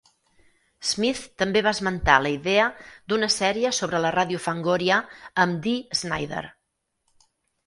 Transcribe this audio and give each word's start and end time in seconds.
Smith 0.91 1.19
també 1.41 1.61
va 1.67 1.73
esmentar 1.77 2.15
la 2.27 2.31
idea 2.35 2.63
d'una 3.13 3.29
sèrie 3.35 3.73
sobre 3.81 4.01
la 4.07 4.13
ràdio 4.17 4.41
Fangoria 4.47 4.99
amb 5.45 5.61
Dee 5.69 6.01
Snider. 6.03 6.43